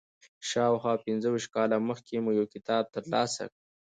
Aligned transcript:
شاوخوا 0.49 0.93
پنځه 1.05 1.27
ویشت 1.31 1.49
کاله 1.55 1.77
مخکې 1.89 2.15
مې 2.23 2.31
یو 2.37 2.45
کتاب 2.53 2.83
تر 2.95 3.03
لاسه 3.13 3.41
کړ. 3.51 3.57